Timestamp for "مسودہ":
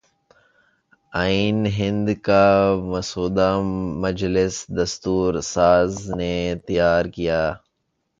2.83-3.49